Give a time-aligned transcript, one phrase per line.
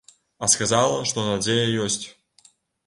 [0.45, 2.03] А сказала, што надзея ёсць.